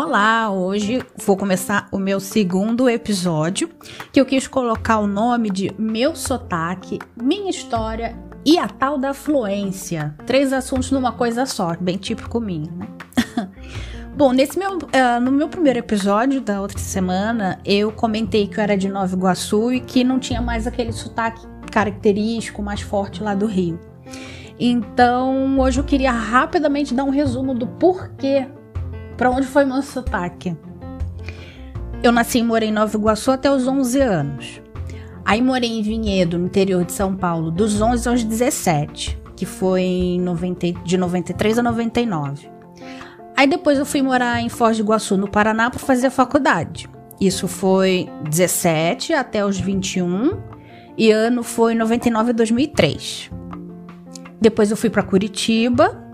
[0.00, 3.68] Olá, hoje vou começar o meu segundo episódio,
[4.12, 9.12] que eu quis colocar o nome de Meu Sotaque, Minha História e a tal da
[9.12, 10.14] fluência.
[10.24, 12.86] Três assuntos numa coisa só, bem típico minha, né?
[14.16, 18.62] Bom, nesse meu, uh, no meu primeiro episódio da outra semana, eu comentei que eu
[18.62, 23.34] era de Nova Iguaçu e que não tinha mais aquele sotaque característico mais forte lá
[23.34, 23.80] do Rio.
[24.60, 28.46] Então, hoje eu queria rapidamente dar um resumo do porquê
[29.18, 30.56] para onde foi meu sotaque?
[32.04, 34.62] Eu nasci e morei em Nova Iguaçu até os 11 anos.
[35.24, 40.18] Aí morei em Vinhedo, no interior de São Paulo, dos 11 aos 17, que foi
[40.20, 42.48] 90, de 93 a 99.
[43.36, 46.88] Aí depois eu fui morar em Foz do Iguaçu, no Paraná, para fazer a faculdade.
[47.20, 50.40] Isso foi 17 até os 21
[50.96, 53.30] e ano foi 99 a 2003.
[54.40, 56.07] Depois eu fui para Curitiba,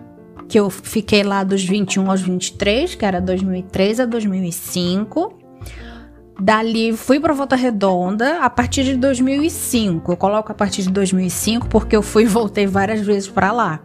[0.49, 5.39] que eu fiquei lá dos 21 aos 23, que era 2003 a 2005.
[6.41, 10.13] Dali fui para Volta Redonda a partir de 2005.
[10.13, 13.81] Eu coloco a partir de 2005 porque eu fui e voltei várias vezes para lá.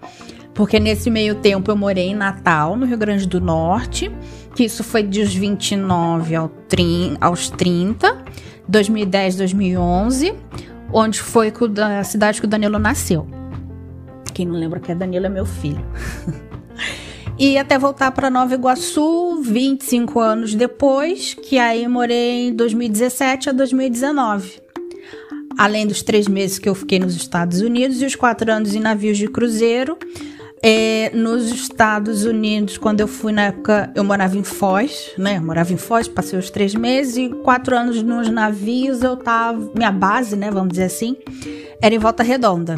[0.54, 4.12] Porque nesse meio tempo eu morei em Natal, no Rio Grande do Norte,
[4.56, 6.36] que isso foi dos 29
[7.22, 8.26] aos 30,
[8.68, 10.36] 2010, 2011,
[10.92, 11.54] onde foi
[11.98, 13.26] a cidade que o Danilo nasceu.
[14.34, 15.86] Quem não lembra que é Danilo é meu filho.
[17.40, 23.54] E até voltar para Nova Iguaçu 25 anos depois, que aí morei em 2017 a
[23.54, 24.62] 2019.
[25.58, 28.82] Além dos três meses que eu fiquei nos Estados Unidos e os quatro anos em
[28.82, 29.98] navios de cruzeiro.
[30.62, 35.38] É, nos Estados Unidos, quando eu fui na época, eu morava em Foz, né?
[35.38, 39.72] Eu morava em Foz, passei os três meses e quatro anos nos navios eu tava.
[39.74, 40.52] Minha base, né?
[40.52, 41.16] Vamos dizer assim,
[41.82, 42.76] era em Volta Redonda.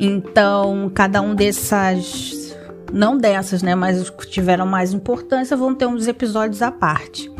[0.00, 2.45] Então, cada um dessas
[2.92, 3.74] não dessas, né?
[3.74, 7.30] Mas os que tiveram mais importância vão ter uns episódios à parte.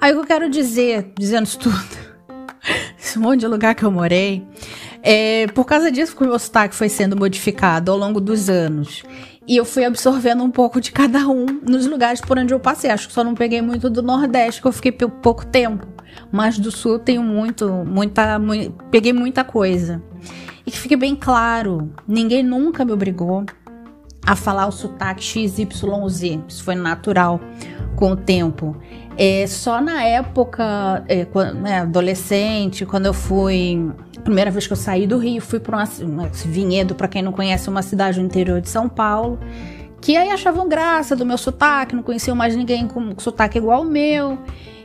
[0.00, 1.78] Aí o que eu quero dizer, dizendo isso tudo,
[2.98, 4.46] esse monte de lugar que eu morei,
[5.02, 9.04] é, por causa disso que o meu sotaque foi sendo modificado ao longo dos anos.
[9.48, 12.90] E eu fui absorvendo um pouco de cada um nos lugares por onde eu passei.
[12.90, 15.86] Acho que só não peguei muito do Nordeste, que eu fiquei pouco tempo.
[16.32, 20.02] Mas do Sul eu tenho muito, muita, muito, peguei muita coisa.
[20.66, 23.46] E que fique bem claro, ninguém nunca me obrigou
[24.26, 26.40] a falar o sotaque XYZ.
[26.48, 27.40] Isso foi natural
[27.94, 28.76] com o tempo.
[29.16, 33.90] É, só na época, é, quando, né, adolescente, quando eu fui.
[34.24, 37.70] Primeira vez que eu saí do Rio, fui para um Vinhedo, para quem não conhece,
[37.70, 39.38] uma cidade no interior de São Paulo.
[40.00, 43.84] Que aí achavam graça do meu sotaque, não conheciam mais ninguém com sotaque igual ao
[43.84, 44.38] meu.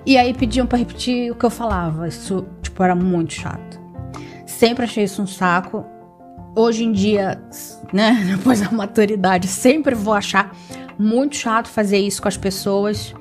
[0.06, 2.08] E aí pediam para repetir o que eu falava.
[2.08, 3.80] Isso, tipo, era muito chato.
[4.46, 5.86] Sempre achei isso um saco
[6.56, 7.42] hoje em dia,
[7.92, 10.56] né, depois da maturidade, sempre vou achar
[10.98, 13.14] muito chato fazer isso com as pessoas.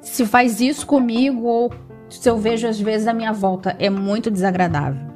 [0.00, 1.72] Se faz isso comigo ou
[2.08, 5.14] se eu vejo às vezes a minha volta, é muito desagradável.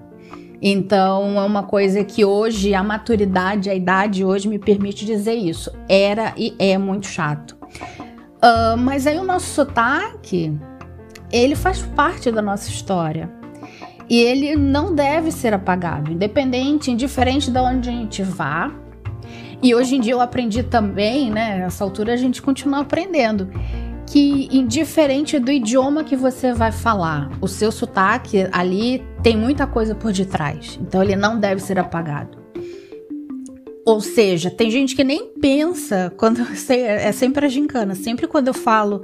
[0.60, 5.70] Então é uma coisa que hoje a maturidade, a idade hoje me permite dizer isso.
[5.88, 7.56] Era e é muito chato.
[8.38, 10.56] Uh, mas aí o nosso sotaque,
[11.30, 13.37] ele faz parte da nossa história.
[14.08, 18.72] E ele não deve ser apagado, independente, indiferente de onde a gente vá.
[19.62, 21.58] E hoje em dia eu aprendi também, né?
[21.58, 23.50] Nessa altura a gente continua aprendendo.
[24.06, 29.94] Que indiferente do idioma que você vai falar, o seu sotaque ali tem muita coisa
[29.94, 30.78] por detrás.
[30.80, 32.38] Então ele não deve ser apagado.
[33.84, 36.40] Ou seja, tem gente que nem pensa quando
[36.70, 39.02] é sempre a gincana, sempre quando eu falo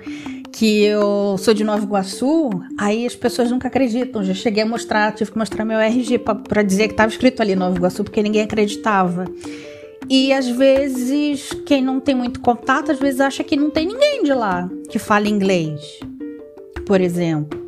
[0.64, 2.48] que eu sou de Nova Iguaçu,
[2.78, 4.24] aí as pessoas nunca acreditam.
[4.24, 7.54] Já cheguei a mostrar, tive que mostrar meu RG para dizer que estava escrito ali
[7.54, 9.26] Nova Iguaçu, porque ninguém acreditava.
[10.08, 14.22] E às vezes, quem não tem muito contato, às vezes acha que não tem ninguém
[14.22, 16.00] de lá que fala inglês,
[16.86, 17.62] por exemplo.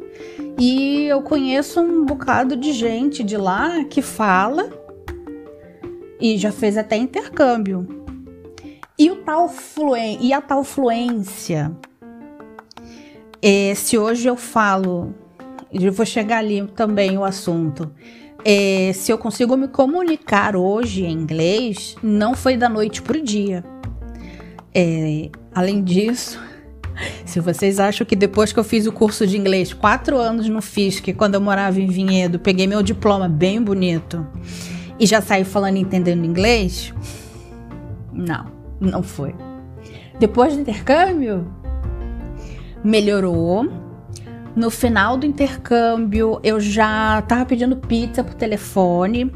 [0.59, 4.71] E eu conheço um bocado de gente de lá que fala
[6.19, 7.87] e já fez até intercâmbio.
[8.99, 11.77] E o tal fluen e a tal fluência
[13.49, 15.15] é, se hoje eu falo,
[15.73, 17.93] eu vou chegar ali também o assunto.
[18.45, 23.23] É, se eu consigo me comunicar hoje em inglês, não foi da noite para o
[23.23, 23.63] dia.
[24.75, 26.41] É, além disso,
[27.25, 30.61] se vocês acham que depois que eu fiz o curso de inglês, quatro anos no
[30.61, 34.27] FISC, quando eu morava em Vinhedo, peguei meu diploma bem bonito
[34.99, 36.93] e já saí falando e entendendo inglês,
[38.13, 38.47] não,
[38.81, 39.37] não foi.
[40.19, 41.47] Depois do intercâmbio,
[42.87, 43.69] melhorou.
[44.55, 49.31] No final do intercâmbio, eu já tava pedindo pizza por telefone.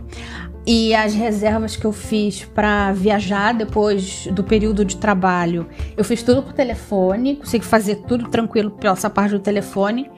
[0.66, 5.66] e as reservas que eu fiz para viajar depois do período de trabalho,
[5.96, 10.10] eu fiz tudo por telefone, consegui fazer tudo tranquilo pela essa parte do telefone,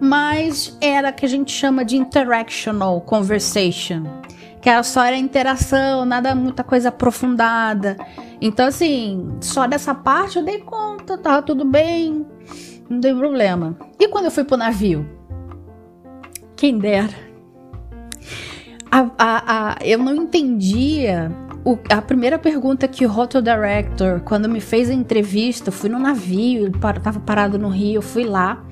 [0.00, 4.02] mas era que a gente chama de interactional conversation,
[4.60, 7.96] que era só era interação, nada muita coisa aprofundada.
[8.40, 12.26] Então assim, só dessa parte eu dei conta, tava tudo bem,
[12.88, 13.76] não tem problema.
[13.98, 15.08] E quando eu fui pro navio?
[16.56, 17.26] Quem dera
[18.90, 21.30] a, a, a, eu não entendia
[21.64, 25.98] o, a primeira pergunta que o Hotel Director, quando me fez a entrevista, fui no
[25.98, 28.64] navio, para, tava parado no Rio, fui lá.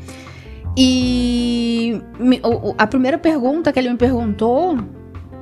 [0.77, 2.41] E me,
[2.79, 4.79] a primeira pergunta que ele me perguntou,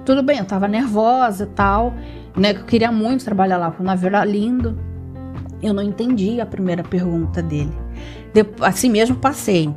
[0.05, 1.95] tudo bem, eu tava nervosa e tal,
[2.37, 2.55] né?
[2.55, 4.79] Que eu queria muito trabalhar lá, o navio era lindo.
[5.63, 7.73] Eu não entendi a primeira pergunta dele.
[8.61, 9.73] Assim mesmo passei.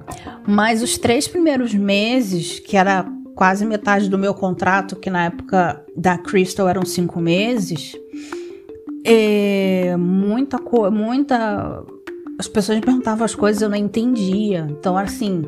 [0.47, 3.05] Mas os três primeiros meses, que era
[3.35, 7.95] quase metade do meu contrato, que na época da Crystal eram cinco meses,
[9.03, 11.83] é, muita coisa, muita.
[12.39, 14.67] As pessoas me perguntavam as coisas eu não entendia.
[14.69, 15.43] Então, assim,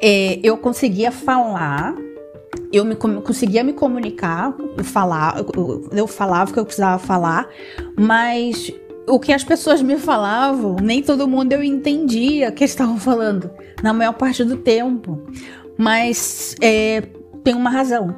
[0.00, 1.94] é, eu conseguia falar,
[2.72, 7.48] eu me, conseguia me comunicar, falar, eu, eu falava o que eu precisava falar,
[7.98, 8.72] mas
[9.08, 13.50] o que as pessoas me falavam, nem todo mundo eu entendia o que estavam falando,
[13.82, 15.22] na maior parte do tempo.
[15.78, 17.02] Mas é,
[17.44, 18.16] tem uma razão.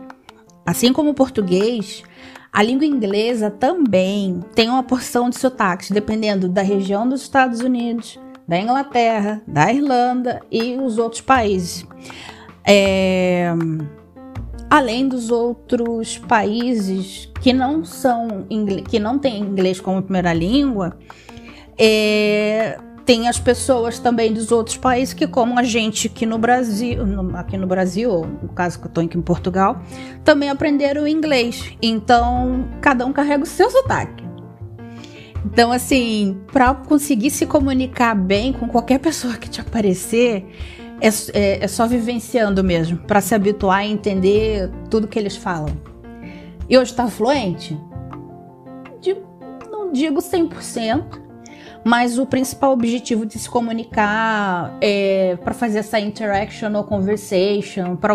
[0.64, 2.02] Assim como o português,
[2.52, 8.18] a língua inglesa também tem uma porção de sotaques, dependendo da região dos Estados Unidos,
[8.46, 11.86] da Inglaterra, da Irlanda e os outros países.
[12.64, 13.52] É,
[14.70, 18.46] além dos outros países que não são
[18.88, 20.98] que não têm inglês como primeira língua,
[21.78, 22.78] é,
[23.08, 27.34] tem as pessoas também dos outros países que, como a gente aqui no Brasil, no,
[27.38, 29.80] aqui no Brasil, no caso que eu estou aqui em Portugal,
[30.22, 31.72] também aprenderam inglês.
[31.80, 34.22] Então, cada um carrega o seu sotaque.
[35.42, 40.44] Então, assim, para conseguir se comunicar bem com qualquer pessoa que te aparecer,
[41.00, 45.76] é, é, é só vivenciando mesmo, para se habituar a entender tudo que eles falam.
[46.68, 47.78] E hoje está fluente?
[49.00, 49.16] De,
[49.70, 51.20] não digo 100%,
[51.84, 58.14] mas o principal objetivo de se comunicar é para fazer essa interaction ou conversation, para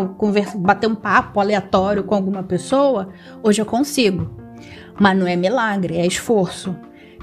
[0.55, 3.09] bater um papo aleatório com alguma pessoa,
[3.41, 4.29] hoje eu consigo.
[4.99, 6.75] Mas não é milagre, é esforço.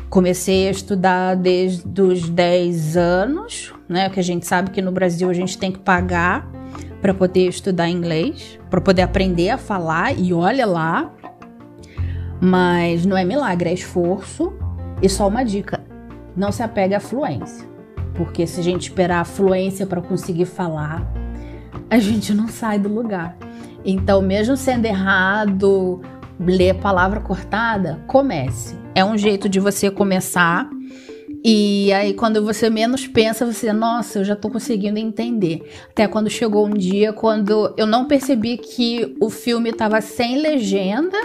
[0.08, 4.08] Comecei a estudar desde os 10 anos, né?
[4.08, 6.48] Que a gente sabe que no Brasil a gente tem que pagar
[7.02, 11.12] para poder estudar inglês, para poder aprender a falar, e olha lá.
[12.40, 14.52] Mas não é milagre, é esforço.
[15.02, 15.80] E só uma dica:
[16.36, 17.68] não se apegue à fluência.
[18.14, 21.02] Porque se a gente esperar a fluência para conseguir falar,
[21.90, 23.36] a gente não sai do lugar.
[23.84, 26.00] Então, mesmo sendo errado
[26.38, 28.78] ler palavra cortada, comece.
[28.94, 30.68] É um jeito de você começar.
[31.42, 35.62] E aí, quando você menos pensa, você, nossa, eu já tô conseguindo entender.
[35.90, 41.16] Até quando chegou um dia, quando eu não percebi que o filme tava sem legenda,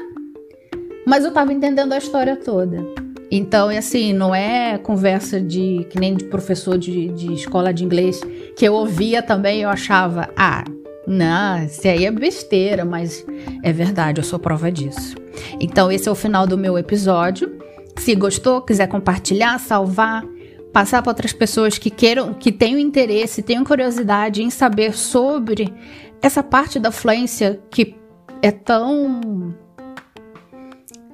[1.06, 2.86] mas eu tava entendendo a história toda.
[3.30, 7.84] Então, é assim, não é conversa de que nem de professor de, de escola de
[7.84, 8.22] inglês
[8.56, 10.64] que eu ouvia também eu achava, ah,
[11.08, 13.26] não, isso aí é besteira, mas
[13.64, 15.16] é verdade, eu sou prova disso.
[15.60, 17.55] Então, esse é o final do meu episódio.
[17.98, 20.24] Se gostou, quiser compartilhar, salvar,
[20.72, 25.74] passar para outras pessoas que queiram, que tenham interesse, tenham curiosidade em saber sobre
[26.22, 27.96] essa parte da fluência que
[28.42, 29.56] é tão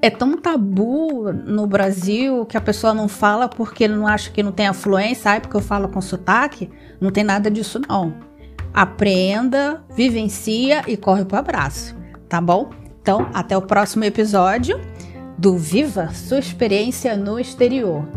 [0.02, 4.52] é tão tabu no Brasil que a pessoa não fala porque não acha que não
[4.52, 5.42] tem afluência, sabe?
[5.42, 6.70] Porque eu falo com sotaque.
[7.00, 8.16] Não tem nada disso, não.
[8.74, 11.96] Aprenda, vivencia e corre pro abraço,
[12.28, 12.72] tá bom?
[13.02, 14.80] Então, até o próximo episódio
[15.42, 18.08] do Viva Sua Experiência no Exterior.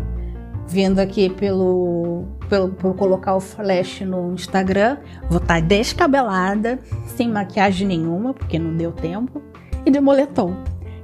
[0.69, 4.99] Vindo aqui pelo, pelo por colocar o flash no Instagram,
[5.31, 6.79] vou estar tá descabelada,
[7.17, 9.41] sem maquiagem nenhuma, porque não deu tempo,
[9.87, 10.55] e de moletom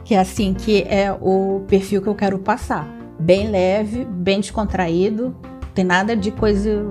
[0.04, 2.86] que é assim que é o perfil que eu quero passar.
[3.18, 5.34] Bem leve, bem descontraído,
[5.74, 6.84] tem nada de coisa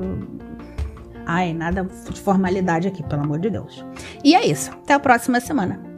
[1.24, 3.86] Ai, nada de formalidade aqui, pelo amor de Deus.
[4.24, 4.72] E é isso.
[4.72, 5.89] Até a próxima semana.